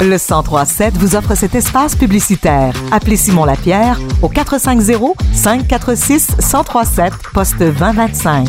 Le 0.00 0.18
1037 0.18 0.96
vous 0.98 1.16
offre 1.16 1.34
cet 1.34 1.54
espace 1.54 1.96
publicitaire. 1.96 2.74
Appelez 2.90 3.16
Simon 3.16 3.44
Lapierre 3.44 3.98
au 4.22 4.28
450 4.28 5.16
546 5.32 6.36
1037 6.38 7.12
poste 7.32 7.58
2025. 7.58 8.48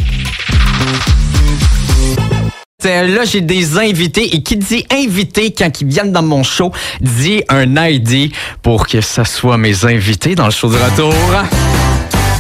Là, 2.84 3.24
j'ai 3.26 3.42
des 3.42 3.80
invités 3.80 4.36
et 4.36 4.44
qui 4.44 4.58
dit 4.58 4.86
invité 4.92 5.52
quand 5.52 5.82
ils 5.82 5.88
viennent 5.88 6.12
dans 6.12 6.22
mon 6.22 6.44
show 6.44 6.72
dit 7.01 7.42
un 7.49 7.76
ID 7.76 8.31
pour 8.62 8.85
que 8.85 9.01
ça 9.01 9.26
soit 9.26 9.57
mes 9.57 9.85
invités 9.85 10.35
dans 10.35 10.46
le 10.46 10.51
show 10.51 10.69
de 10.69 10.76
retour. 10.76 11.13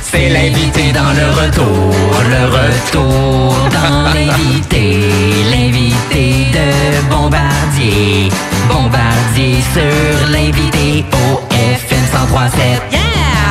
C'est 0.03 0.29
l'invité 0.29 0.91
dans 0.91 1.13
le 1.13 1.31
retour, 1.31 1.95
le 2.29 2.45
retour 2.45 3.55
dans 3.71 4.13
l'invité, 4.13 4.99
l'invité 5.51 6.34
Bombardier, 7.09 8.29
Bombardier 8.69 9.57
sur 9.73 10.29
l'invité 10.29 11.03
au 11.11 11.41
FM 11.51 11.99
1037. 11.99 12.81
Yeah! 12.91 13.44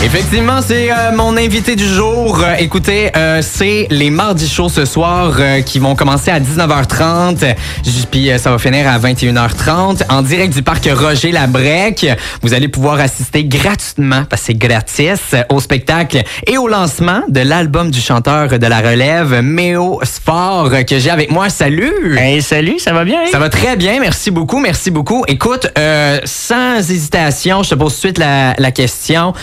Effectivement, 0.00 0.60
c'est 0.64 0.90
euh, 0.92 1.10
mon 1.14 1.36
invité 1.36 1.74
du 1.74 1.84
jour. 1.86 2.40
Euh, 2.42 2.54
écoutez, 2.60 3.10
euh, 3.16 3.40
c'est 3.42 3.88
les 3.90 4.10
mardis 4.10 4.48
shows 4.48 4.68
ce 4.68 4.84
soir 4.84 5.34
euh, 5.40 5.60
qui 5.60 5.80
vont 5.80 5.96
commencer 5.96 6.30
à 6.30 6.38
19h30, 6.38 7.54
j- 7.84 8.06
puis 8.10 8.30
euh, 8.30 8.38
ça 8.38 8.52
va 8.52 8.58
finir 8.58 8.88
à 8.88 8.96
21h30 9.00 10.04
en 10.08 10.22
direct 10.22 10.54
du 10.54 10.62
parc 10.62 10.88
Roger 10.90 11.32
Labrec. 11.32 12.06
Vous 12.42 12.54
allez 12.54 12.68
pouvoir 12.68 13.00
assister 13.00 13.44
gratuitement, 13.44 14.22
parce 14.30 14.42
que 14.42 14.46
c'est 14.46 14.54
gratis, 14.58 15.34
au 15.50 15.58
spectacle 15.60 16.22
et 16.46 16.56
au 16.58 16.68
lancement 16.68 17.22
de 17.28 17.40
l'album 17.40 17.90
du 17.90 18.00
chanteur 18.00 18.56
de 18.56 18.66
la 18.66 18.78
relève, 18.78 19.40
Méo 19.42 19.98
Sport, 20.04 20.70
que 20.88 20.98
j'ai 21.00 21.10
avec 21.10 21.32
moi. 21.32 21.48
Salut! 21.50 22.16
Hey, 22.16 22.40
salut, 22.40 22.78
ça 22.78 22.92
va 22.92 23.04
bien? 23.04 23.18
Ça 23.32 23.40
va 23.40 23.48
très 23.48 23.76
bien, 23.76 23.98
merci 24.00 24.30
beaucoup, 24.30 24.60
merci 24.60 24.92
beaucoup. 24.92 25.24
Écoute, 25.26 25.66
euh, 25.76 26.20
sans 26.24 26.76
hésitation, 26.78 27.64
je 27.64 27.70
te 27.70 27.74
pose 27.74 27.92
tout 27.94 27.96
de 27.96 28.00
suite 28.14 28.18
la, 28.18 28.54
la 28.58 28.70
question. 28.70 29.34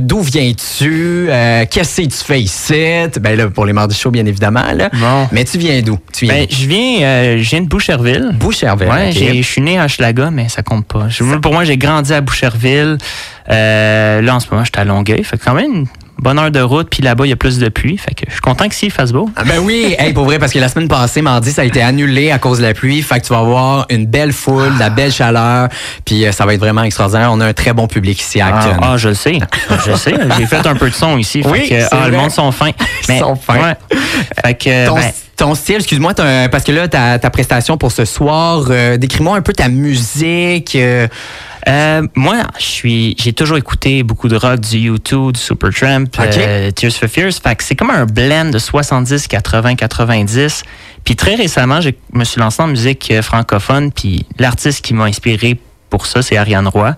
D'où 0.00 0.20
viens-tu? 0.20 1.26
Euh, 1.28 1.64
Qu'est-ce 1.70 2.00
que 2.02 2.06
tu 2.06 2.24
fais 2.24 2.40
ici? 2.40 2.84
Ben 3.20 3.36
là, 3.36 3.48
pour 3.48 3.66
les 3.66 3.72
mardis 3.72 3.96
chauds, 3.96 4.10
bien 4.10 4.26
évidemment. 4.26 4.72
Là. 4.74 4.88
Bon. 4.92 5.28
Mais 5.32 5.44
tu 5.44 5.58
viens 5.58 5.80
d'où? 5.82 5.98
Ben, 6.22 6.46
je 6.50 6.66
viens, 6.66 7.02
euh, 7.02 7.38
je 7.38 7.50
viens 7.50 7.60
de 7.60 7.68
Boucherville. 7.68 8.30
Boucherville. 8.34 8.88
Ouais, 8.88 9.12
je 9.12 9.42
suis 9.42 9.60
né 9.60 9.78
à 9.78 9.84
Hochelaga, 9.84 10.30
mais 10.30 10.48
ça 10.48 10.62
compte 10.62 10.86
pas. 10.86 11.08
Pour 11.42 11.52
moi, 11.52 11.64
j'ai 11.64 11.76
grandi 11.76 12.12
à 12.12 12.20
Boucherville. 12.20 12.98
Euh, 13.50 14.20
là, 14.20 14.34
en 14.34 14.40
ce 14.40 14.48
moment, 14.50 14.64
je 14.64 14.70
suis 14.72 14.80
à 14.80 14.84
Longueuil. 14.84 15.22
Fait 15.24 15.38
quand 15.38 15.54
même 15.54 15.86
bonne 16.18 16.38
heure 16.38 16.50
de 16.50 16.60
route. 16.60 16.88
Puis 16.90 17.02
là-bas, 17.02 17.26
il 17.26 17.30
y 17.30 17.32
a 17.32 17.36
plus 17.36 17.58
de 17.58 17.68
pluie. 17.68 17.96
Fait 17.96 18.14
que 18.14 18.24
je 18.26 18.32
suis 18.32 18.40
content 18.40 18.68
que 18.68 18.74
s'il 18.74 18.90
fasse 18.90 19.12
beau. 19.12 19.28
Ah, 19.36 19.44
Ben 19.44 19.58
oui, 19.60 19.94
hey, 19.98 20.12
pour 20.12 20.24
vrai, 20.24 20.38
parce 20.38 20.52
que 20.52 20.58
la 20.58 20.68
semaine 20.68 20.88
passée, 20.88 21.22
mardi, 21.22 21.50
ça 21.52 21.62
a 21.62 21.64
été 21.64 21.80
annulé 21.82 22.30
à 22.30 22.38
cause 22.38 22.58
de 22.58 22.64
la 22.64 22.74
pluie. 22.74 23.02
Fait 23.02 23.20
que 23.20 23.26
tu 23.26 23.32
vas 23.32 23.38
avoir 23.40 23.86
une 23.90 24.06
belle 24.06 24.32
foule, 24.32 24.74
de 24.74 24.78
la 24.78 24.90
belle 24.90 25.12
chaleur, 25.12 25.68
puis 26.04 26.24
euh, 26.26 26.32
ça 26.32 26.44
va 26.46 26.54
être 26.54 26.60
vraiment 26.60 26.82
extraordinaire. 26.82 27.30
On 27.32 27.40
a 27.40 27.46
un 27.46 27.52
très 27.52 27.72
bon 27.72 27.86
public 27.86 28.20
ici 28.20 28.40
à 28.40 28.48
Ah, 28.52 28.58
Acton. 28.58 28.80
ah, 28.82 28.96
je 28.96 29.08
le 29.08 29.14
sais. 29.14 29.38
Je 29.86 29.90
le 29.90 29.96
sais. 29.96 30.14
J'ai 30.38 30.46
fait 30.46 30.66
un 30.66 30.74
peu 30.74 30.90
de 30.90 30.94
son 30.94 31.16
ici. 31.18 31.42
Fait 31.42 31.48
Oui, 31.48 31.60
que, 31.68 31.80
c'est 31.80 31.88
ah, 31.92 32.08
le 32.08 32.16
monde 32.16 32.30
sont 32.30 32.50
fins. 32.52 32.70
Ils 33.08 33.18
sont 33.18 33.36
fins. 33.36 33.58
Ouais. 33.60 33.98
Fait 34.44 34.54
que, 34.54 34.86
Ton, 34.86 34.94
ben, 34.96 35.10
ton 35.36 35.54
style, 35.54 35.76
excuse-moi, 35.76 36.12
t'as- 36.14 36.48
parce 36.50 36.64
que 36.64 36.72
là, 36.72 36.86
ta, 36.88 37.18
ta 37.18 37.30
prestation 37.30 37.76
pour 37.78 37.92
ce 37.92 38.04
soir, 38.04 38.64
euh, 38.70 38.96
décris-moi 38.98 39.36
un 39.36 39.40
peu 39.42 39.52
ta 39.54 39.68
musique. 39.68 40.76
euh, 40.76 41.06
Euh, 41.68 42.02
moi, 42.14 42.36
je 42.58 42.64
suis, 42.64 43.16
j'ai 43.18 43.32
toujours 43.32 43.56
écouté 43.58 44.02
beaucoup 44.02 44.28
de 44.28 44.36
rock, 44.36 44.60
du 44.60 44.90
U2, 44.92 45.32
du 45.32 45.40
Supertramp, 45.40 46.04
Ok. 46.18 46.36
euh, 46.38 46.70
Tears 46.70 46.92
for 46.92 47.08
Fears. 47.08 47.32
Fait 47.42 47.54
que 47.56 47.62
c'est 47.64 47.76
comme 47.76 47.90
un 47.90 48.06
blend 48.06 48.46
de 48.50 48.58
70, 48.58 49.26
80, 49.28 49.74
90. 49.76 50.62
Puis 51.04 51.16
très 51.16 51.34
récemment, 51.34 51.80
je 51.80 51.90
me 52.12 52.24
suis 52.24 52.40
lancé 52.40 52.62
en 52.62 52.68
musique 52.68 53.10
euh, 53.10 53.22
francophone. 53.22 53.92
Puis 53.92 54.26
l'artiste 54.38 54.82
qui 54.84 54.94
m'a 54.94 55.04
inspiré 55.04 55.58
pour 55.90 56.06
ça, 56.06 56.22
c'est 56.22 56.36
Ariane 56.36 56.68
Roy. 56.68 56.94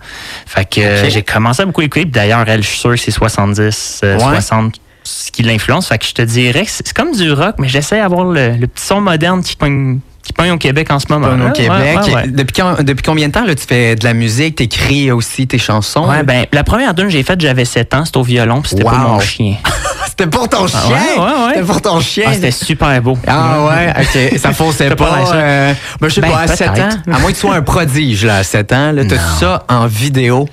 Fait 0.46 0.68
que 0.68 0.80
euh, 0.80 1.08
j'ai 1.10 1.22
commencé 1.22 1.62
à 1.62 1.66
beaucoup 1.66 1.82
écouter. 1.82 2.04
D'ailleurs, 2.04 2.48
elle, 2.48 2.62
je 2.62 2.68
suis 2.68 2.78
sûr 2.78 2.90
que 2.90 2.96
c'est 2.98 3.10
70, 3.10 4.00
euh, 4.04 4.14
Ouais. 4.16 4.20
60 4.20 4.76
ce 5.04 5.32
qui 5.32 5.42
l'influence. 5.42 5.88
Fait 5.88 5.98
que 5.98 6.04
je 6.06 6.12
te 6.12 6.22
dirais 6.22 6.64
que 6.64 6.70
c'est 6.70 6.86
c'est 6.86 6.94
comme 6.96 7.12
du 7.12 7.32
rock, 7.32 7.56
mais 7.58 7.68
j'essaie 7.68 7.98
d'avoir 7.98 8.24
le, 8.24 8.50
le 8.56 8.66
petit 8.68 8.84
son 8.86 9.00
moderne 9.00 9.42
qui 9.42 9.56
pogne, 9.56 9.98
qui 10.22 10.32
pogne 10.32 10.52
au 10.52 10.58
Québec 10.58 10.90
en 10.90 10.98
ce 10.98 11.06
moment. 11.08 11.28
au. 11.28 11.50
Québec. 11.52 11.70
Ouais, 11.70 11.96
ouais, 11.96 12.14
ouais. 12.14 12.28
Depuis, 12.28 13.02
combien 13.04 13.28
de 13.28 13.32
temps 13.32 13.44
là, 13.44 13.54
tu 13.54 13.66
fais 13.66 13.96
de 13.96 14.04
la 14.04 14.14
musique, 14.14 14.56
t'écris 14.56 15.10
aussi 15.10 15.46
tes 15.46 15.58
chansons? 15.58 16.08
Ouais, 16.08 16.22
ben, 16.22 16.46
la 16.52 16.64
première 16.64 16.94
tune 16.94 17.04
que 17.06 17.10
j'ai 17.10 17.22
faite, 17.22 17.40
j'avais 17.40 17.64
7 17.64 17.94
ans, 17.94 18.04
c'était 18.04 18.18
au 18.18 18.22
violon, 18.22 18.60
puis 18.60 18.70
c'était 18.70 18.84
Wow. 18.84 18.90
pour 18.90 18.98
mon 18.98 19.20
chien. 19.20 19.56
C'était 20.06 20.26
pour 20.26 20.46
ton 20.46 20.66
chien! 20.66 20.98
C'était 21.48 21.64
pour 21.64 21.80
ton 21.80 21.98
chien! 22.00 22.24
Ah, 22.28 22.34
c'était 22.34 22.50
super 22.50 23.00
beau. 23.00 23.16
Ah 23.26 23.64
ouais, 23.64 23.94
ok. 24.32 24.38
Ça 24.38 24.52
faussait 24.52 24.90
pas. 24.90 24.96
pas 24.96 25.34
euh, 25.34 25.72
ben, 26.00 26.08
je 26.08 26.14
sais 26.14 26.20
Ben, 26.20 26.28
pas, 26.30 26.40
à 26.40 26.46
7 26.48 26.68
ans. 26.68 26.88
À 27.10 27.18
moins 27.18 27.30
que 27.30 27.34
tu 27.34 27.40
sois 27.40 27.54
un 27.54 27.62
prodige 27.62 28.26
là, 28.26 28.36
à 28.38 28.42
7 28.44 28.72
ans. 28.74 28.94
T'as 29.08 29.18
ça 29.40 29.64
en 29.70 29.86
vidéo. 29.86 30.46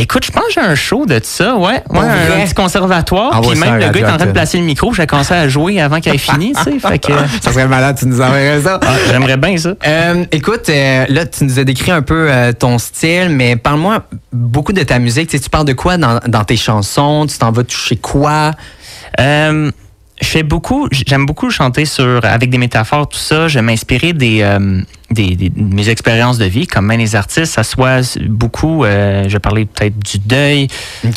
Écoute, 0.00 0.24
je 0.24 0.32
pense 0.32 0.44
que 0.46 0.52
j'ai 0.54 0.60
un 0.62 0.74
show 0.74 1.04
de 1.04 1.20
ça, 1.22 1.56
ouais. 1.56 1.82
Ouais 1.90 1.98
un, 1.98 2.40
un 2.40 2.44
petit 2.46 2.54
conservatoire. 2.54 3.36
Envoie 3.36 3.52
Puis 3.52 3.60
même 3.60 3.74
le 3.74 3.80
gars 3.80 4.00
est 4.00 4.04
en 4.04 4.06
train 4.06 4.16
de 4.16 4.22
Acton. 4.22 4.32
placer 4.32 4.56
le 4.58 4.64
micro, 4.64 4.94
j'ai 4.94 5.06
commencé 5.06 5.34
à 5.34 5.46
jouer 5.46 5.78
avant 5.78 6.00
qu'il 6.00 6.14
ait 6.14 6.18
fini, 6.18 6.54
tu 6.54 6.62
sais. 6.62 6.78
Fait 6.88 6.98
que. 6.98 7.12
Ça 7.42 7.52
serait 7.52 7.68
malade, 7.68 7.96
tu 7.98 8.06
nous 8.06 8.18
enverrais 8.20 8.62
ça. 8.62 8.80
Ah, 8.82 8.86
J'aimerais 9.10 9.36
bien 9.36 9.58
ça. 9.58 9.74
Euh, 9.86 10.24
écoute, 10.32 10.70
euh, 10.70 11.04
là, 11.10 11.26
tu 11.26 11.44
nous 11.44 11.58
as 11.58 11.64
décrit 11.64 11.90
un 11.90 12.00
peu 12.00 12.28
euh, 12.30 12.52
ton 12.52 12.78
style, 12.78 13.28
mais 13.28 13.56
parle-moi 13.56 14.04
beaucoup 14.32 14.72
de 14.72 14.82
ta 14.82 14.98
musique. 14.98 15.28
Tu, 15.28 15.36
sais, 15.36 15.42
tu 15.42 15.50
parles 15.50 15.66
de 15.66 15.74
quoi 15.74 15.98
dans, 15.98 16.18
dans 16.26 16.44
tes 16.44 16.56
chansons? 16.56 17.26
Tu 17.28 17.36
t'en 17.36 17.52
vas 17.52 17.64
toucher 17.64 17.96
quoi? 17.96 18.52
Euh, 19.20 19.70
fais 20.30 20.42
beaucoup, 20.42 20.88
j'aime 20.90 21.26
beaucoup 21.26 21.50
chanter 21.50 21.84
sur 21.84 22.20
avec 22.24 22.50
des 22.50 22.58
métaphores, 22.58 23.08
tout 23.08 23.18
ça. 23.18 23.48
J'aime 23.48 23.66
m'inspirer 23.66 24.12
des, 24.12 24.42
euh, 24.42 24.80
des, 25.10 25.36
des- 25.36 25.48
de 25.50 25.74
mes 25.74 25.88
expériences 25.88 26.38
de 26.38 26.44
vie, 26.46 26.66
comme 26.66 26.86
même 26.86 27.00
les 27.00 27.14
artistes. 27.16 27.52
Ça 27.54 27.62
soit 27.62 28.18
beaucoup, 28.26 28.84
euh, 28.84 29.24
je 29.28 29.32
vais 29.34 29.38
parler 29.40 29.66
peut-être 29.66 29.98
du 29.98 30.18
deuil, 30.18 30.68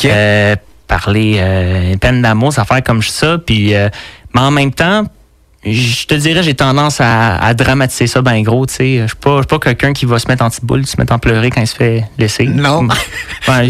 euh, 0.04 0.56
parler 0.86 1.36
euh, 1.38 1.96
peine 1.96 2.22
d'amour, 2.22 2.52
ça 2.52 2.64
faire 2.64 2.82
comme 2.82 3.02
ça. 3.02 3.38
Puis, 3.38 3.72
mais 4.34 4.40
en 4.40 4.50
même 4.50 4.72
temps, 4.72 5.04
je 5.66 6.04
te 6.06 6.14
dirais, 6.14 6.42
j'ai 6.42 6.54
tendance 6.54 7.00
à, 7.00 7.36
à 7.36 7.54
dramatiser 7.54 8.06
ça 8.06 8.20
bien 8.20 8.42
gros. 8.42 8.66
Tu 8.66 8.74
sais, 8.74 8.98
je 9.02 9.06
suis 9.06 9.16
pas, 9.16 9.36
je 9.36 9.42
suis 9.42 9.46
pas 9.46 9.58
quelqu'un 9.58 9.92
qui 9.94 10.04
va 10.04 10.18
se 10.18 10.28
mettre 10.28 10.44
en 10.44 10.50
petite 10.50 10.64
boule, 10.64 10.84
se 10.86 10.96
mettre 10.98 11.14
en 11.14 11.18
pleurer 11.18 11.50
quand 11.50 11.62
il 11.62 11.66
se 11.66 11.74
fait 11.76 12.04
laisser. 12.18 12.44
Non. 12.46 12.86
Ben, 13.46 13.68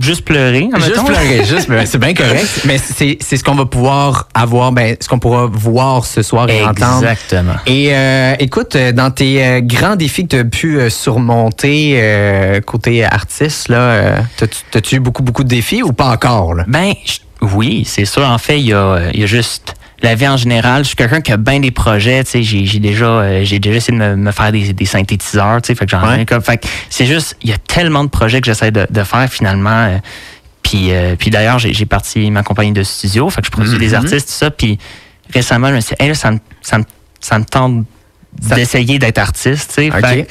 juste 0.00 0.24
pleurer. 0.24 0.68
Juste 0.76 1.04
pleurer, 1.04 1.44
juste. 1.44 1.68
C'est 1.86 1.98
bien 1.98 2.14
correct. 2.14 2.62
Mais 2.64 2.78
c'est 2.78 3.18
c'est 3.20 3.36
ce 3.36 3.44
qu'on 3.44 3.54
va 3.54 3.66
pouvoir 3.66 4.28
avoir, 4.34 4.72
ben, 4.72 4.96
ce 5.00 5.08
qu'on 5.08 5.18
pourra 5.18 5.46
voir 5.46 6.04
ce 6.04 6.22
soir 6.22 6.48
et 6.48 6.62
entendre. 6.64 6.96
Exactement. 7.02 7.54
Et 7.66 7.88
euh, 7.94 8.34
écoute, 8.38 8.74
euh, 8.76 8.92
dans 8.92 9.10
tes 9.10 9.44
euh, 9.44 9.60
grands 9.60 9.96
défis 9.96 10.24
que 10.26 10.36
tu 10.36 10.40
as 10.40 10.44
pu 10.44 10.78
euh, 10.80 10.90
surmonter 10.90 11.94
euh, 11.96 12.60
côté 12.60 13.04
artiste, 13.04 13.68
là, 13.68 14.22
t'as-tu- 14.36 14.58
t'as-tu 14.70 14.96
eu 14.96 15.00
beaucoup, 15.00 15.22
beaucoup 15.22 15.44
de 15.44 15.48
défis 15.48 15.82
ou 15.82 15.92
pas 15.92 16.08
encore? 16.10 16.54
Là? 16.54 16.64
Ben, 16.66 16.92
oui, 17.42 17.84
c'est 17.86 18.04
sûr. 18.04 18.22
En 18.22 18.38
fait, 18.38 18.58
il 18.60 18.66
y 18.68 18.72
a, 18.74 19.00
il 19.14 19.20
y 19.20 19.24
a 19.24 19.26
juste 19.26 19.74
la 20.02 20.14
vie 20.14 20.26
en 20.28 20.36
général. 20.36 20.82
Je 20.82 20.88
suis 20.88 20.96
quelqu'un 20.96 21.20
qui 21.20 21.32
a 21.32 21.36
bien 21.36 21.60
des 21.60 21.70
projets. 21.70 22.24
Tu 22.24 22.30
sais, 22.30 22.42
j'ai, 22.42 22.64
j'ai 22.66 22.78
déjà, 22.78 23.04
euh, 23.06 23.44
j'ai 23.44 23.58
déjà 23.58 23.76
essayé 23.76 23.98
de 23.98 24.02
me, 24.02 24.16
me 24.16 24.30
faire 24.32 24.50
des, 24.52 24.72
des 24.72 24.84
synthétiseurs. 24.86 25.60
Tu 25.62 25.68
sais, 25.68 25.74
fait 25.74 25.84
que 25.84 25.90
j'en 25.90 26.06
Ouais. 26.06 26.22
ai 26.22 26.26
comme. 26.26 26.42
Fait 26.42 26.56
que 26.58 26.66
c'est 26.88 27.06
juste, 27.06 27.36
il 27.42 27.50
y 27.50 27.52
a 27.52 27.58
tellement 27.58 28.04
de 28.04 28.08
projets 28.08 28.40
que 28.40 28.46
j'essaie 28.46 28.70
de, 28.70 28.86
de 28.90 29.02
faire 29.04 29.28
finalement. 29.30 29.70
euh, 29.70 29.98
puis, 30.62 30.92
euh, 30.92 31.16
puis 31.18 31.30
d'ailleurs, 31.30 31.58
j'ai, 31.58 31.72
j'ai 31.72 31.86
parti 31.86 32.30
ma 32.30 32.42
compagnie 32.42 32.72
de 32.72 32.82
studio. 32.82 33.28
Fait 33.30 33.40
que 33.40 33.46
je 33.46 33.50
produis 33.50 33.78
des 33.78 33.88
Mhm. 33.88 33.94
artistes, 33.94 34.28
tout 34.28 34.34
ça. 34.34 34.50
Puis 34.50 34.78
récemment, 35.32 35.68
je 35.68 35.74
me 35.74 35.80
suis 35.80 35.94
dit, 35.96 36.02
hey, 36.02 36.08
là, 36.10 36.14
ça 36.14 36.30
me, 36.30 36.38
ça 36.62 36.78
me, 36.78 36.84
ça 37.20 37.38
me 37.38 37.44
tente 37.44 37.84
d'essayer 38.54 38.98
d'être 38.98 39.18
artiste. 39.18 39.72
Tu 39.76 39.90
sais. 39.90 40.00
Fait, 40.00 40.26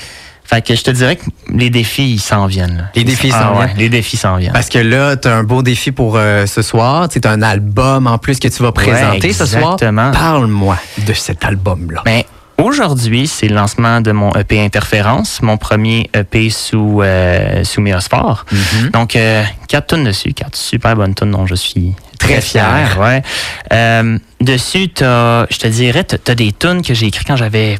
fait 0.50 0.66
que 0.66 0.74
je 0.76 0.84
te 0.84 0.92
dirais 0.92 1.16
que 1.16 1.26
les 1.54 1.70
défis, 1.70 2.14
ils 2.14 2.20
s'en 2.20 2.48
viennent. 2.48 2.78
là. 2.78 2.84
Les 2.96 3.04
défis 3.04 3.30
Ah 3.34 3.42
s'en 3.54 3.60
ouais, 3.60 3.66
viennent. 3.68 3.78
Les 3.78 3.90
défis 3.90 4.18
s'en 4.18 4.38
viennent. 4.38 4.52
Parce 4.54 4.70
que 4.70 4.80
là, 4.80 5.16
tu 5.16 5.28
as 5.28 5.36
un 5.36 5.44
beau 5.44 5.62
défi 5.62 5.92
pour 5.92 6.16
euh, 6.18 6.46
ce 6.48 6.62
soir. 6.64 7.04
As 7.24 7.30
un 7.30 7.42
album 7.44 8.08
en 8.08 8.18
plus 8.18 8.40
que 8.40 8.48
tu 8.48 8.64
vas 8.64 8.72
présenter 8.72 9.32
ce 9.34 9.46
soir. 9.46 9.74
exactement. 9.74 10.12
Parle-moi 10.12 10.78
de 11.06 11.14
cet 11.14 11.46
album-là. 11.46 12.02
Ben, 12.04 12.24
aujourd'hui, 12.58 13.28
c'est 13.28 13.48
le 13.48 13.56
lancement 13.56 14.02
de 14.02 14.12
mon 14.12 14.34
EP 14.34 14.60
Interférence, 14.60 15.42
mon 15.44 15.58
premier 15.58 16.10
EP 16.16 16.50
sous, 16.50 17.02
euh, 17.04 17.64
sous 17.64 17.82
Méosport. 17.82 18.46
Mhm. 18.52 18.90
Donc, 18.90 19.16
euh, 19.16 19.44
quatre 19.68 19.88
tonnes 19.88 20.04
dessus, 20.06 20.34
quatre 20.34 20.56
super 20.58 20.96
bonnes 20.96 21.14
tonnes 21.14 21.32
dont 21.32 21.46
je 21.46 21.56
suis 21.56 21.94
Très 22.18 22.34
très, 22.34 22.42
fier. 22.42 22.92
fier. 22.94 23.00
ouais. 23.00 23.22
Euh, 23.72 24.18
dessus, 24.42 24.90
t'as, 24.90 25.46
je 25.52 25.58
te 25.58 25.68
dirais, 25.68 26.04
tu 26.04 26.16
as 26.32 26.36
des 26.36 26.52
tunes 26.54 26.82
que 26.82 26.94
j'ai 26.94 27.06
écrites 27.08 27.28
quand 27.28 27.38
j'avais 27.38 27.78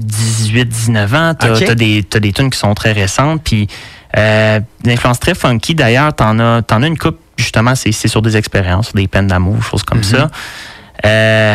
18, 0.00 0.64
19 0.68 1.14
ans. 1.14 1.34
Tu 1.38 1.46
as, 1.46 1.74
des, 1.74 2.02
t'as 2.02 2.20
des 2.20 2.32
tunes 2.32 2.50
qui 2.50 2.58
sont 2.58 2.74
très 2.74 2.92
récentes. 2.92 3.42
Puis, 3.44 3.68
euh, 4.16 4.60
d'influence 4.82 5.20
très 5.20 5.34
funky. 5.34 5.74
D'ailleurs, 5.74 6.14
t'en 6.14 6.38
as, 6.38 6.62
t'en 6.62 6.82
as 6.82 6.86
une 6.86 6.98
coupe, 6.98 7.18
justement, 7.36 7.74
c'est, 7.74 7.92
c'est 7.92 8.08
sur 8.08 8.22
des 8.22 8.36
expériences, 8.36 8.86
sur 8.86 8.94
des 8.96 9.08
peines 9.08 9.26
d'amour, 9.28 9.62
choses 9.62 9.82
comme 9.82 9.98
Mhm. 9.98 10.04
ça. 10.04 10.30
Euh, 11.04 11.54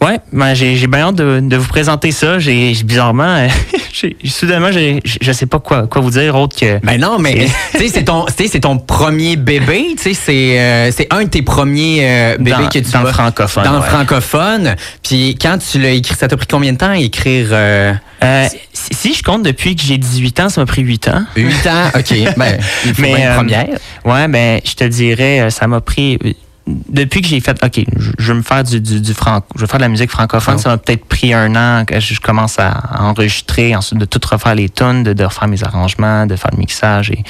ouais, 0.00 0.18
ben, 0.32 0.54
j'ai, 0.54 0.86
bien 0.86 1.08
hâte 1.08 1.16
de, 1.16 1.40
de 1.40 1.56
vous 1.56 1.68
présenter 1.68 2.10
ça. 2.12 2.38
J'ai, 2.38 2.72
bizarrement, 2.84 3.24
euh, 3.24 3.48
j'ai, 3.92 4.16
soudainement, 4.24 4.70
je 4.72 5.32
sais 5.32 5.46
pas 5.46 5.58
quoi, 5.58 5.86
quoi 5.86 6.02
vous 6.02 6.10
dire 6.10 6.34
autre 6.36 6.56
que. 6.56 6.78
Ben 6.84 7.00
non, 7.00 7.18
mais 7.18 7.46
tu 7.72 7.78
sais, 7.78 7.88
c'est 7.88 8.04
ton, 8.04 8.24
tu 8.26 8.32
sais, 8.44 8.48
c'est 8.48 8.60
ton 8.60 8.78
premier 8.78 9.36
bébé. 9.36 9.94
Tu 9.96 10.02
sais, 10.02 10.14
c'est, 10.14 10.58
euh, 10.60 10.90
c'est 10.92 11.12
un 11.12 11.24
de 11.24 11.28
tes 11.28 11.42
premiers 11.42 11.98
euh, 12.02 12.36
bébés 12.38 12.50
Dans- 12.50 12.68
que 12.68 12.78
tu 12.78 12.90
dans 12.90 13.02
le 13.02 13.12
francophone, 13.12 13.64
Dans 13.64 13.76
le 13.76 13.82
francophone. 13.82 14.76
Puis 15.02 15.36
quand 15.40 15.58
tu 15.58 15.78
l'as 15.80 15.90
écrit, 15.90 16.14
ça 16.14 16.28
t'a 16.28 16.36
pris 16.36 16.46
combien 16.46 16.72
de 16.72 16.78
temps 16.78 16.90
à 16.90 16.98
écrire 16.98 17.48
euh, 17.52 17.92
Euh, 18.22 18.46
si, 18.72 18.94
si 18.94 19.14
je 19.14 19.22
compte 19.22 19.42
depuis 19.42 19.76
que 19.76 19.82
j'ai 19.82 19.98
18 19.98 20.40
ans, 20.40 20.48
ça 20.48 20.60
m'a 20.60 20.66
pris 20.66 20.82
8 20.82 21.08
ans. 21.08 21.24
8 21.36 21.66
ans, 21.66 21.90
OK. 21.96 22.14
Ben, 22.36 22.58
Mais, 22.98 23.10
une 23.10 23.16
euh, 23.26 23.34
première. 23.36 23.66
Ouais, 24.04 24.28
ben, 24.28 24.60
je 24.64 24.74
te 24.74 24.84
dirais, 24.84 25.48
ça 25.50 25.66
m'a 25.66 25.80
pris. 25.80 26.18
Depuis 26.66 27.22
que 27.22 27.28
j'ai 27.28 27.38
fait, 27.40 27.56
OK, 27.64 27.84
je 27.96 28.10
je 28.18 28.32
veux 28.32 28.38
me 28.38 28.42
faire 28.42 28.64
du, 28.64 28.80
du, 28.80 29.00
du 29.00 29.14
franc, 29.14 29.40
je 29.54 29.60
veux 29.60 29.66
faire 29.68 29.78
de 29.78 29.84
la 29.84 29.88
musique 29.88 30.10
francophone, 30.10 30.56
Ah. 30.58 30.62
ça 30.62 30.68
m'a 30.70 30.78
peut-être 30.78 31.04
pris 31.04 31.32
un 31.32 31.54
an 31.54 31.84
que 31.84 32.00
je 32.00 32.20
commence 32.20 32.58
à 32.58 32.82
enregistrer, 32.98 33.76
ensuite 33.76 34.00
de 34.00 34.04
tout 34.04 34.20
refaire 34.28 34.54
les 34.56 34.68
tunes, 34.68 35.04
de, 35.04 35.12
de 35.12 35.24
refaire 35.24 35.46
mes 35.46 35.62
arrangements, 35.62 36.26
de 36.26 36.34
faire 36.34 36.50
le 36.52 36.58
mixage. 36.58 37.10
Et, 37.12 37.22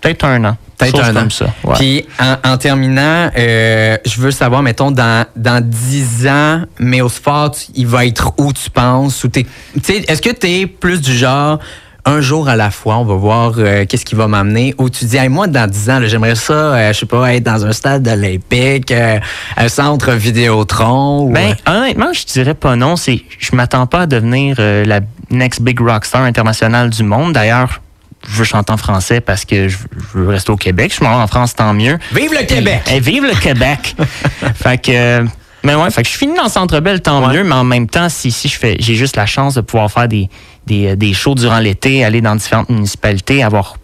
peut-être 0.00 0.24
un 0.24 0.42
an. 0.46 0.56
Peut-être 0.78 1.04
un 1.04 1.14
an. 1.14 1.20
comme 1.20 1.30
ça. 1.30 1.46
ouais. 1.64 1.74
Puis 1.74 2.06
en, 2.18 2.36
en 2.52 2.56
terminant, 2.56 3.30
euh, 3.36 3.98
je 4.06 4.18
veux 4.18 4.30
savoir, 4.30 4.62
mettons, 4.62 4.90
dans, 4.90 5.26
dans 5.36 5.62
10 5.62 6.26
ans, 6.26 6.62
mais 6.78 7.02
au 7.02 7.10
sport, 7.10 7.54
il 7.74 7.86
va 7.86 8.06
être 8.06 8.32
où 8.38 8.50
tu 8.54 8.70
penses? 8.70 9.22
Ou 9.24 9.30
Est-ce 9.76 10.22
que 10.22 10.30
tu 10.30 10.46
es 10.46 10.66
plus 10.66 11.02
du 11.02 11.14
genre 11.14 11.58
un 12.04 12.20
jour 12.20 12.48
à 12.48 12.56
la 12.56 12.70
fois, 12.70 12.96
on 12.98 13.04
va 13.04 13.14
voir 13.14 13.54
euh, 13.58 13.84
qu'est-ce 13.86 14.04
qui 14.04 14.14
va 14.14 14.28
m'amener, 14.28 14.74
ou 14.78 14.88
tu 14.90 15.04
dis, 15.04 15.16
Hey, 15.16 15.28
moi, 15.28 15.46
dans 15.46 15.68
10 15.68 15.90
ans, 15.90 16.00
j'aimerais 16.04 16.34
ça, 16.34 16.52
euh, 16.52 16.92
je 16.92 16.98
sais 16.98 17.06
pas, 17.06 17.34
être 17.34 17.44
dans 17.44 17.66
un 17.66 17.72
stade 17.72 18.06
olympique, 18.08 18.90
euh, 18.90 19.18
un 19.56 19.68
centre 19.68 20.12
Vidéotron. 20.12 21.26
ou, 21.26 21.32
Ben, 21.32 21.54
euh, 21.68 21.72
honnêtement, 21.72 22.12
je 22.12 22.24
dirais 22.24 22.54
pas 22.54 22.76
non. 22.76 22.96
C'est, 22.96 23.22
je 23.38 23.54
m'attends 23.54 23.86
pas 23.86 24.02
à 24.02 24.06
devenir 24.06 24.56
euh, 24.58 24.84
la 24.84 25.00
next 25.30 25.62
big 25.62 25.80
rockstar 25.80 26.22
internationale 26.22 26.90
du 26.90 27.02
monde. 27.02 27.32
D'ailleurs, 27.32 27.80
je 28.28 28.36
veux 28.36 28.44
chanter 28.44 28.72
en 28.72 28.76
français 28.76 29.20
parce 29.20 29.44
que 29.44 29.68
je, 29.68 29.78
veux 30.14 30.28
rester 30.28 30.50
au 30.50 30.56
Québec. 30.56 30.94
Je 30.96 31.02
m'en 31.02 31.16
vais 31.16 31.22
en 31.22 31.26
France, 31.26 31.54
tant 31.54 31.72
mieux. 31.72 31.98
Vive 32.12 32.32
le 32.32 32.44
Québec! 32.44 32.82
Et 32.92 33.00
vive 33.00 33.24
le 33.24 33.38
Québec! 33.38 33.96
fait 34.54 34.78
que. 34.78 35.24
Mais 35.62 35.74
ouais, 35.74 35.90
fait 35.90 36.02
que 36.02 36.08
je 36.08 36.16
finis 36.16 36.34
dans 36.34 36.44
le 36.44 36.48
Centre 36.48 36.80
Bell, 36.80 37.00
tant 37.02 37.26
Ouais. 37.26 37.34
mieux, 37.34 37.44
mais 37.44 37.54
en 37.54 37.64
même 37.64 37.86
temps, 37.86 38.08
si, 38.08 38.30
si 38.30 38.48
je 38.48 38.58
fais, 38.58 38.76
j'ai 38.78 38.94
juste 38.94 39.16
la 39.16 39.26
chance 39.26 39.54
de 39.54 39.60
pouvoir 39.60 39.90
faire 39.90 40.08
des, 40.08 40.28
des, 40.66 40.88
euh, 40.88 40.96
des 40.96 41.12
shows 41.12 41.34
durant 41.34 41.58
l'été, 41.58 42.04
aller 42.04 42.20
dans 42.20 42.34
différentes 42.34 42.70
municipalités, 42.70 43.42
avoir 43.42 43.76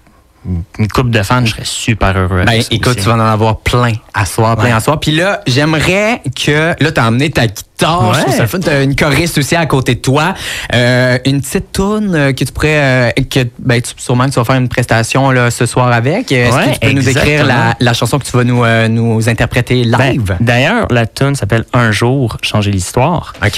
une- 0.79 0.89
coupe 0.89 1.11
de 1.11 1.23
fans, 1.23 1.45
je 1.45 1.51
serais 1.53 1.65
super 1.65 2.17
heureux. 2.17 2.45
Ben, 2.47 2.61
écoute, 2.71 2.87
aussi. 2.89 2.97
tu 2.99 3.03
vas 3.09 3.15
en 3.15 3.21
avoir 3.21 3.59
plein 3.59 3.93
à 4.15 4.25
soir, 4.25 4.57
plein 4.57 4.67
Ouais. 4.67 4.73
à 4.73 4.81
soir. 4.81 4.99
Puis 5.01 5.11
là, 5.13 5.41
j'aimerais 5.47 6.23
que. 6.45 6.75
Là, 6.83 6.93
t'as 6.93 7.07
emmené 7.09 7.31
ta 7.31 7.47
guitare. 7.47 8.15
Je 8.15 8.21
Ouais. 8.33 8.39
le 8.41 8.47
fun. 8.47 8.59
T'as 8.61 8.83
une 8.85 8.97
choriste 8.97 9.37
aussi 9.39 9.55
à 9.55 9.67
côté 9.67 9.97
de 9.97 10.01
toi. 10.01 10.33
Euh, 10.75 11.19
une 11.27 11.43
petite 11.43 11.73
tourne 11.73 12.15
euh, 12.15 12.33
que 12.33 12.45
tu 12.45 12.53
pourrais. 12.53 12.79
euh, 12.79 13.11
que, 13.31 13.41
ben, 13.59 13.83
tu, 13.83 13.93
sûrement 13.99 14.25
que 14.27 14.31
tu 14.31 14.39
vas 14.39 14.45
faire 14.45 14.57
une 14.57 14.69
prestation 14.69 15.31
là, 15.31 15.51
ce 15.51 15.67
soir 15.67 15.93
avec. 15.93 16.33
Est-ce 16.33 16.57
Ouais, 16.57 16.67
que 16.69 16.73
tu 16.75 16.81
peux 16.81 16.93
nous 16.93 17.03
décrire 17.03 17.45
la, 17.45 17.93
chanson 17.93 18.19
que 18.19 18.25
tu 18.25 18.35
vas 18.37 18.45
nous, 18.45 18.65
euh, 18.65 18.89
nous 18.89 19.29
interpréter 19.29 19.85
Ben, 19.85 20.13
live? 20.13 20.37
D'ailleurs, 20.41 20.87
la 20.91 21.07
tune 21.07 21.35
s'appelle 21.35 21.65
Un 21.75 21.91
jour, 21.93 22.39
changer 22.43 22.71
l'histoire. 22.71 23.35
OK. 23.45 23.53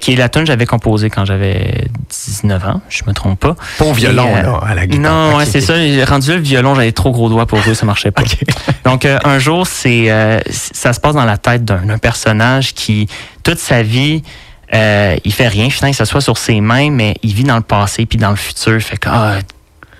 Qui 0.00 0.12
est 0.12 0.16
la 0.16 0.28
tune 0.28 0.42
que 0.42 0.48
j'avais 0.48 0.66
composée 0.66 1.10
quand 1.10 1.24
j'avais 1.24 1.86
19 2.24 2.64
ans, 2.66 2.80
je 2.88 3.02
me 3.06 3.12
trompe 3.12 3.40
pas. 3.40 3.56
Pas 3.78 3.84
au 3.84 3.92
violon, 3.92 4.28
euh, 4.34 4.42
là, 4.42 4.60
à 4.66 4.74
la 4.74 4.86
guitare. 4.86 5.02
Non, 5.30 5.36
ouais, 5.36 5.46
c'est 5.46 5.60
ça. 5.60 5.74
Rendu 6.08 6.30
le 6.32 6.40
violon, 6.40 6.74
j'avais 6.74 6.92
trop 6.92 7.10
gros 7.12 7.28
doigts 7.28 7.46
pour 7.46 7.58
eux, 7.68 7.74
ça 7.74 7.86
marchait 7.86 8.10
pas. 8.10 8.22
Donc, 8.84 9.04
euh, 9.04 9.18
un 9.24 9.38
jour, 9.38 9.66
c'est 9.66 10.10
euh, 10.10 10.40
ça 10.50 10.92
se 10.92 11.00
passe 11.00 11.14
dans 11.14 11.24
la 11.24 11.36
tête 11.38 11.64
d'un 11.64 11.98
personnage 11.98 12.74
qui, 12.74 13.08
toute 13.42 13.58
sa 13.58 13.82
vie, 13.82 14.22
il 14.72 15.32
fait 15.32 15.48
rien. 15.48 15.70
Finalement, 15.70 15.92
il 15.92 15.94
s'assoit 15.96 16.20
sur 16.20 16.36
ses 16.38 16.60
mains, 16.60 16.90
mais 16.90 17.14
il 17.22 17.32
vit 17.34 17.44
dans 17.44 17.56
le 17.56 17.62
passé 17.62 18.06
puis 18.06 18.18
dans 18.18 18.30
le 18.30 18.36
futur. 18.36 18.80
Fait 18.80 18.96
que, 18.96 19.08
ah, 19.10 19.36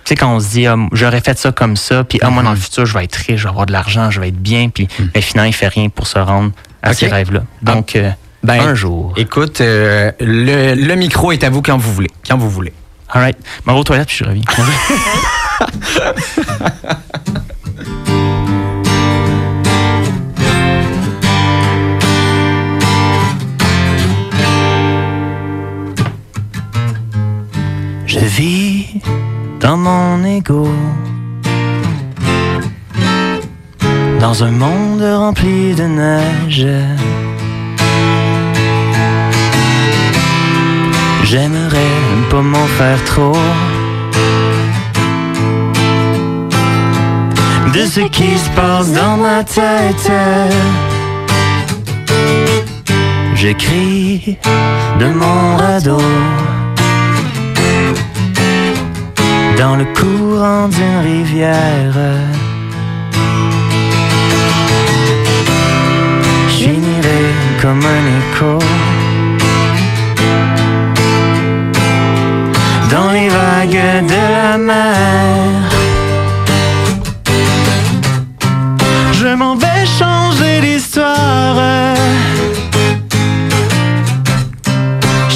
tu 0.04 0.10
sais, 0.10 0.16
quand 0.16 0.34
on 0.34 0.40
se 0.40 0.48
dit, 0.50 0.66
ah, 0.66 0.76
j'aurais 0.92 1.20
fait 1.20 1.38
ça 1.38 1.52
comme 1.52 1.76
ça, 1.76 2.04
puis 2.04 2.18
ah, 2.22 2.30
moi, 2.30 2.42
dans 2.42 2.50
Mm-hmm. 2.50 2.54
le 2.56 2.60
futur, 2.60 2.86
je 2.86 2.94
vais 2.98 3.04
être 3.04 3.14
riche, 3.16 3.36
je 3.38 3.44
vais 3.44 3.48
avoir 3.50 3.66
de 3.66 3.72
l'argent, 3.72 4.10
je 4.10 4.20
vais 4.20 4.28
être 4.28 4.40
bien, 4.42 4.68
puis 4.68 4.88
ben, 5.14 5.22
finalement, 5.22 5.48
il 5.48 5.54
fait 5.54 5.68
rien 5.68 5.88
pour 5.88 6.06
se 6.06 6.18
rendre 6.18 6.50
à 6.82 6.88
Mm. 6.88 6.92
Ok. 6.92 6.96
ses 6.98 7.06
rêves-là. 7.08 7.40
Donc, 7.62 7.96
Ben, 8.44 8.60
un 8.60 8.74
jour. 8.74 9.14
Écoute, 9.16 9.60
euh, 9.62 10.12
le, 10.20 10.74
le 10.74 10.94
micro 10.96 11.32
est 11.32 11.42
à 11.44 11.50
vous 11.50 11.62
quand 11.62 11.78
vous 11.78 11.92
voulez. 11.92 12.10
Quand 12.28 12.36
vous 12.36 12.50
voulez. 12.50 12.74
All 13.08 13.22
right. 13.22 13.36
Je 13.42 13.62
m'en 13.66 13.74
vais 13.74 13.80
aux 13.80 13.84
toilettes, 13.84 14.08
puis 14.08 14.18
je 14.18 14.24
reviens. 14.24 14.42
Je 28.06 28.18
vis 28.20 28.86
dans 29.60 29.76
mon 29.76 30.24
ego, 30.24 30.68
dans 34.20 34.44
un 34.44 34.50
monde 34.50 35.02
rempli 35.02 35.74
de 35.74 35.84
neige. 35.84 36.66
J'aimerais 41.24 41.96
pas 42.30 42.42
m'en 42.42 42.66
faire 42.78 43.02
trop 43.04 43.36
de 47.72 47.86
ce 47.86 48.00
qui 48.00 48.38
se 48.38 48.50
passe 48.50 48.92
dans 48.92 49.16
ma 49.16 49.42
tête. 49.42 50.10
J'écris 53.34 54.36
de 55.00 55.06
mon 55.06 55.56
radeau 55.56 56.02
dans 59.58 59.76
le 59.76 59.86
courant 59.98 60.68
d'une 60.68 60.98
rivière. 61.02 61.96
Je 66.48 66.54
finirai 66.54 67.22
comme 67.62 67.80
un 67.80 68.04
écho. 68.20 68.58
Dans 72.94 73.10
les 73.10 73.28
vagues 73.28 74.06
de 74.12 74.22
la 74.36 74.56
mer. 74.56 75.60
Je 79.20 79.30
m'en 79.40 79.56
vais 79.56 79.84
changer 80.00 80.54
l'histoire, 80.66 81.56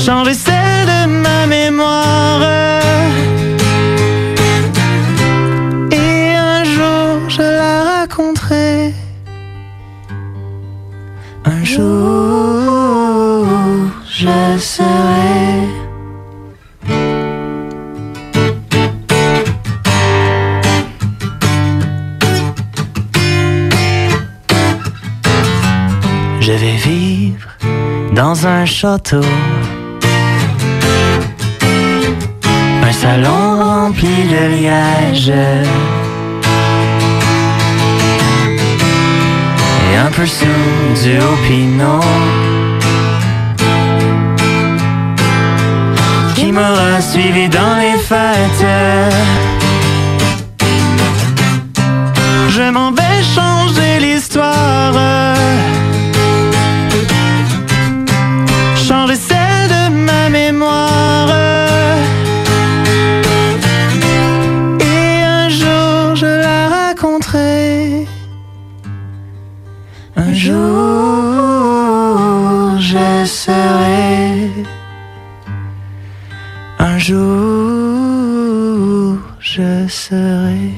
changer 0.04 0.34
celle 0.46 0.86
de 0.92 1.00
ma 1.24 1.40
mémoire. 1.56 2.42
Et 6.02 6.36
un 6.54 6.62
jour 6.74 7.10
je 7.36 7.46
la 7.60 7.76
raconterai. 7.92 8.94
Un 11.54 11.64
jour 11.72 13.46
je 14.20 14.36
serai. 14.72 15.37
Un 28.46 28.64
château. 28.64 29.20
Un 32.82 32.92
salon 32.92 33.62
rempli 33.62 34.08
de 34.32 34.42
liège. 34.56 35.32
Et 39.90 39.96
un 39.96 40.10
peu 40.10 40.26
sous 40.26 40.46
du 41.02 41.18
pinot. 41.46 42.00
Qui 46.34 46.52
m'aura 46.52 47.00
suivi 47.00 47.48
dans 47.48 47.76
les 47.80 47.98
fêtes. 47.98 49.07
Un 70.18 70.32
jour 70.34 70.58
je 72.80 73.24
serai. 73.24 74.50
Un 76.80 76.98
jour 76.98 77.18
je 79.40 79.86
serai. 79.88 80.72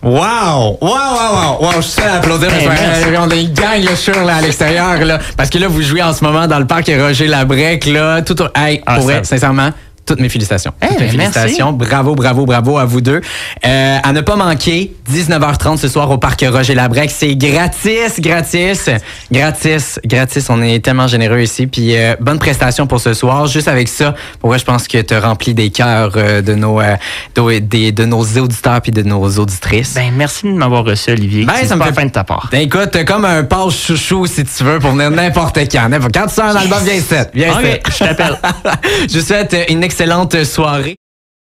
Wow! 0.00 0.78
Wow, 0.80 0.80
wow, 0.80 1.32
wow! 1.34 1.58
Wow, 1.60 1.82
je 1.82 2.00
à 2.00 2.14
applaudir. 2.14 2.52
Hey, 2.54 2.64
parce 2.66 2.78
que, 2.80 2.84
merci. 2.86 3.08
euh, 3.08 3.16
on 3.18 3.30
a 3.30 3.34
une 3.34 3.52
gang 3.52 3.82
là, 3.82 3.96
sur 3.96 4.24
là, 4.24 4.36
à 4.36 4.40
l'extérieur. 4.40 5.04
Là, 5.04 5.18
parce 5.36 5.50
que 5.50 5.58
là, 5.58 5.66
vous 5.66 5.82
jouez 5.82 6.02
en 6.02 6.12
ce 6.12 6.22
moment 6.24 6.46
dans 6.46 6.60
le 6.60 6.66
parc 6.66 6.86
Roger 6.86 7.26
Labrec. 7.26 7.84
Là, 7.86 8.22
tout, 8.22 8.40
au- 8.40 8.46
hey, 8.54 8.80
Ah, 8.86 8.94
pour 8.94 9.04
vrai, 9.04 9.24
sincèrement, 9.24 9.70
toutes 10.08 10.20
mes 10.20 10.28
félicitations. 10.28 10.72
Eh, 10.82 10.86
Toutes 10.88 11.00
mes 11.00 11.06
ben, 11.08 11.16
merci. 11.18 11.32
félicitations. 11.34 11.72
Bravo, 11.72 12.14
bravo, 12.14 12.46
bravo 12.46 12.78
à 12.78 12.84
vous 12.86 13.00
deux. 13.00 13.20
Euh, 13.66 13.98
à 14.02 14.12
ne 14.12 14.20
pas 14.22 14.36
manquer, 14.36 14.92
19h30 15.12 15.76
ce 15.76 15.86
soir 15.88 16.10
au 16.10 16.18
parc 16.18 16.44
Roger 16.50 16.74
Labrec. 16.74 17.10
C'est 17.10 17.36
gratis, 17.36 18.18
gratis, 18.20 18.88
gratis, 19.30 20.00
gratis. 20.04 20.46
On 20.50 20.62
est 20.62 20.82
tellement 20.84 21.06
généreux 21.06 21.40
ici. 21.40 21.66
Puis 21.66 21.96
euh, 21.96 22.14
bonne 22.20 22.38
prestation 22.38 22.86
pour 22.86 23.00
ce 23.00 23.12
soir. 23.14 23.46
Juste 23.46 23.68
avec 23.68 23.88
ça, 23.88 24.14
pour 24.40 24.50
vrai, 24.50 24.58
je 24.58 24.64
pense 24.64 24.88
que 24.88 24.98
tu 25.02 25.14
as 25.14 25.20
rempli 25.20 25.52
des 25.54 25.70
cœurs 25.70 26.12
euh, 26.16 26.40
de 26.42 26.54
nos 26.54 26.80
de, 27.36 28.04
nos 28.04 28.22
auditeurs 28.24 28.80
puis 28.80 28.92
de 28.92 29.02
nos 29.02 29.28
auditrices. 29.38 29.94
Ben, 29.94 30.12
merci 30.16 30.46
de 30.46 30.52
m'avoir 30.52 30.84
reçu, 30.84 31.10
Olivier. 31.10 31.44
Ben, 31.44 31.52
C'est 31.60 31.66
ça 31.66 31.76
me 31.76 31.84
fait- 31.84 31.92
fin 31.92 32.06
de 32.06 32.10
ta 32.10 32.24
part. 32.24 32.48
Ben, 32.50 32.62
écoute, 32.62 32.96
comme 33.06 33.24
un 33.26 33.44
passe 33.44 33.74
chouchou 33.78 34.26
si 34.26 34.44
tu 34.44 34.64
veux 34.64 34.78
pour 34.78 34.92
venir 34.92 35.10
n'importe 35.10 35.58
quand. 35.70 35.90
Quand 36.14 36.26
tu 36.26 36.34
sors 36.34 36.46
un 36.46 36.56
album, 36.56 36.78
viens 36.82 36.94
ici. 36.94 37.14
Viens 37.34 37.52
Ok, 37.52 37.62
ici. 37.64 37.98
je 37.98 38.04
t'appelle. 38.04 38.38
Je 39.10 39.18
vous 39.18 39.24
souhaite 39.24 39.56
une 39.68 39.82
excellente 40.00 40.44
soirée. 40.44 40.96